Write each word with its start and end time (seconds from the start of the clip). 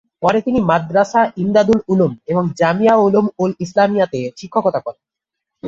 পরে 0.23 0.39
তিনি 0.41 0.59
মাদ্রাসা 0.61 1.21
ইমদাদুল 1.37 1.79
উলুম 1.87 2.11
এবং 2.27 2.43
জামিয়া 2.59 2.95
উলুম-উল-ইসলামিয়াতে 2.97 4.19
শিক্ষকতা 4.39 4.79
করেন। 4.85 5.03